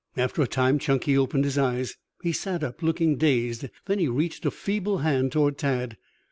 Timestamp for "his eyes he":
1.43-2.31